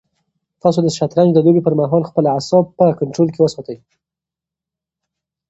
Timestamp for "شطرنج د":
0.97-1.39